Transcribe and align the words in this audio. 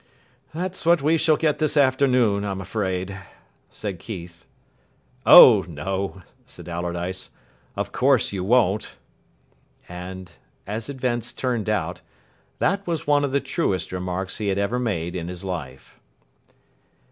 "That's 0.51 0.83
what 0.83 1.03
we 1.03 1.15
shall 1.15 1.37
get 1.37 1.59
this 1.59 1.77
afternoon, 1.77 2.43
I'm 2.43 2.59
afraid," 2.59 3.15
said 3.69 3.99
Keith. 3.99 4.45
"Oh, 5.27 5.63
no," 5.67 6.23
said 6.47 6.67
Allardyce. 6.67 7.29
"Of 7.75 7.91
course 7.91 8.33
you 8.33 8.43
won't." 8.43 8.95
And, 9.87 10.31
as 10.65 10.89
events 10.89 11.31
turned 11.33 11.69
out, 11.69 12.01
that 12.57 12.87
was 12.87 13.05
one 13.05 13.23
of 13.23 13.31
the 13.31 13.39
truest 13.41 13.91
remarks 13.91 14.39
he 14.39 14.47
had 14.47 14.57
ever 14.57 14.79
made 14.79 15.15
in 15.15 15.27
his 15.27 15.43
life. 15.43 15.99